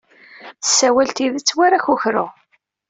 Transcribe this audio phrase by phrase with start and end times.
[0.61, 2.25] Tessawal tidet war akukru.